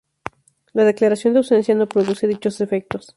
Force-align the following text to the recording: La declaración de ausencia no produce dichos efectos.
La 0.73 0.83
declaración 0.83 1.33
de 1.35 1.41
ausencia 1.41 1.75
no 1.75 1.87
produce 1.87 2.25
dichos 2.25 2.59
efectos. 2.59 3.09